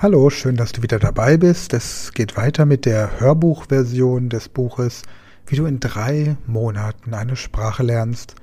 [0.00, 1.74] Hallo, schön, dass du wieder dabei bist.
[1.74, 5.02] Es geht weiter mit der Hörbuchversion des Buches,
[5.48, 8.36] wie du in drei Monaten eine Sprache lernst.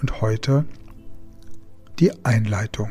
[0.00, 0.64] Und heute
[2.00, 2.90] die Einleitung.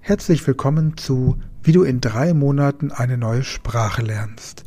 [0.00, 4.64] Herzlich willkommen zu Wie du in drei Monaten eine neue Sprache lernst.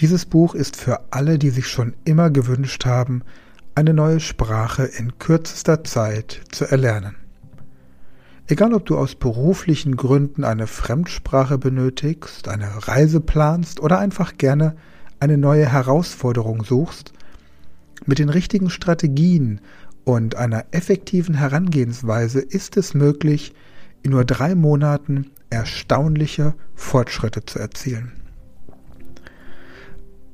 [0.00, 3.22] Dieses Buch ist für alle, die sich schon immer gewünscht haben,
[3.74, 7.21] eine neue Sprache in kürzester Zeit zu erlernen.
[8.48, 14.74] Egal ob du aus beruflichen Gründen eine Fremdsprache benötigst, eine Reise planst oder einfach gerne
[15.20, 17.12] eine neue Herausforderung suchst,
[18.04, 19.60] mit den richtigen Strategien
[20.04, 23.54] und einer effektiven Herangehensweise ist es möglich,
[24.02, 28.12] in nur drei Monaten erstaunliche Fortschritte zu erzielen.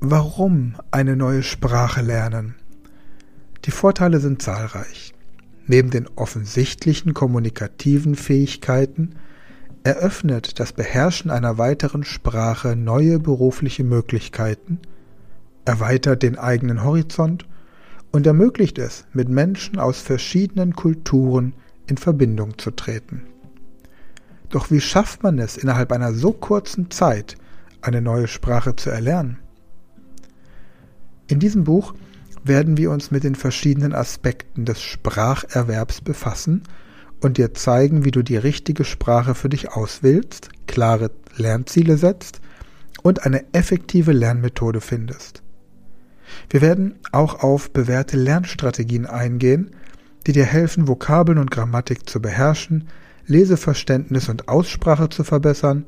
[0.01, 2.55] Warum eine neue Sprache lernen?
[3.65, 5.13] Die Vorteile sind zahlreich.
[5.69, 9.17] Neben den offensichtlichen kommunikativen Fähigkeiten
[9.85, 14.81] eröffnet das Beherrschen einer weiteren Sprache neue berufliche Möglichkeiten,
[15.67, 17.47] erweitert den eigenen Horizont
[18.11, 21.53] und ermöglicht es, mit Menschen aus verschiedenen Kulturen
[21.87, 23.25] in Verbindung zu treten.
[24.49, 27.37] Doch wie schafft man es innerhalb einer so kurzen Zeit,
[27.83, 29.39] eine neue Sprache zu erlernen?
[31.27, 31.93] In diesem Buch
[32.45, 36.63] werden wir uns mit den verschiedenen Aspekten des Spracherwerbs befassen
[37.21, 42.41] und dir zeigen, wie du die richtige Sprache für dich auswählst, klare Lernziele setzt
[43.03, 45.43] und eine effektive Lernmethode findest.
[46.51, 49.71] Wir werden auch auf bewährte Lernstrategien eingehen,
[50.27, 52.89] die dir helfen, Vokabeln und Grammatik zu beherrschen,
[53.27, 55.85] Leseverständnis und Aussprache zu verbessern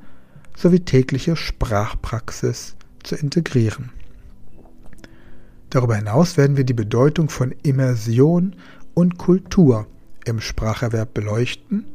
[0.56, 3.90] sowie tägliche Sprachpraxis zu integrieren.
[5.70, 8.56] Darüber hinaus werden wir die Bedeutung von Immersion
[8.94, 9.86] und Kultur
[10.24, 11.86] im Spracherwerb beleuchten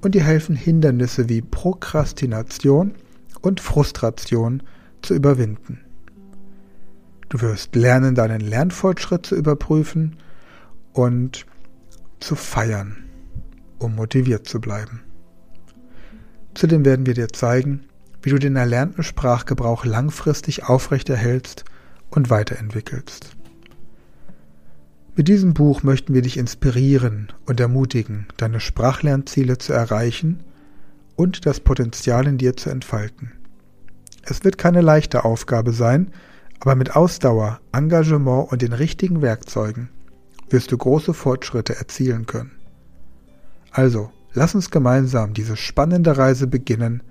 [0.00, 2.94] und dir helfen, Hindernisse wie Prokrastination
[3.42, 4.62] und Frustration
[5.02, 5.80] zu überwinden.
[7.28, 10.16] Du wirst lernen, deinen Lernfortschritt zu überprüfen
[10.92, 11.44] und
[12.20, 13.04] zu feiern,
[13.78, 15.02] um motiviert zu bleiben.
[16.54, 17.84] Zudem werden wir dir zeigen,
[18.22, 21.64] wie du den erlernten Sprachgebrauch langfristig aufrechterhältst
[22.10, 23.36] und weiterentwickelst.
[25.16, 30.44] Mit diesem Buch möchten wir dich inspirieren und ermutigen, deine Sprachlernziele zu erreichen
[31.16, 33.32] und das Potenzial in dir zu entfalten.
[34.22, 36.12] Es wird keine leichte Aufgabe sein,
[36.60, 39.88] aber mit Ausdauer, Engagement und den richtigen Werkzeugen
[40.50, 42.52] wirst du große Fortschritte erzielen können.
[43.72, 47.02] Also, lass uns gemeinsam diese spannende Reise beginnen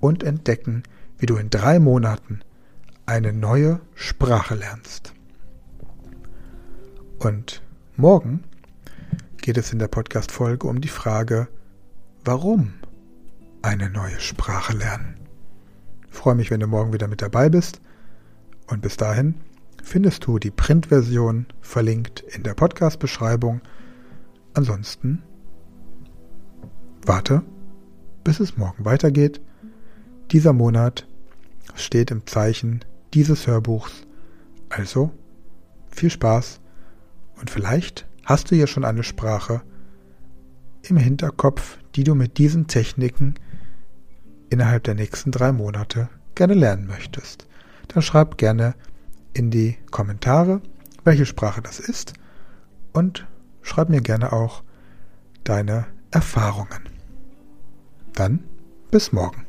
[0.00, 0.82] und entdecken,
[1.18, 2.40] wie du in drei Monaten
[3.06, 5.12] eine neue Sprache lernst.
[7.18, 7.62] Und
[7.96, 8.44] morgen
[9.38, 11.48] geht es in der Podcast-Folge um die Frage,
[12.24, 12.74] warum
[13.62, 15.16] eine neue Sprache lernen.
[16.08, 17.80] Ich freue mich, wenn du morgen wieder mit dabei bist.
[18.66, 19.34] Und bis dahin
[19.82, 23.60] findest du die Printversion verlinkt in der Podcast-Beschreibung.
[24.54, 25.22] Ansonsten
[27.04, 27.42] warte,
[28.22, 29.40] bis es morgen weitergeht.
[30.30, 31.06] Dieser Monat
[31.74, 32.80] steht im Zeichen
[33.14, 34.06] dieses Hörbuchs.
[34.68, 35.10] Also
[35.90, 36.60] viel Spaß
[37.40, 39.62] und vielleicht hast du ja schon eine Sprache
[40.82, 43.34] im Hinterkopf, die du mit diesen Techniken
[44.50, 47.46] innerhalb der nächsten drei Monate gerne lernen möchtest.
[47.88, 48.74] Dann schreib gerne
[49.32, 50.60] in die Kommentare,
[51.04, 52.14] welche Sprache das ist
[52.92, 53.26] und
[53.62, 54.62] schreib mir gerne auch
[55.44, 56.88] deine Erfahrungen.
[58.14, 58.44] Dann
[58.90, 59.46] bis morgen.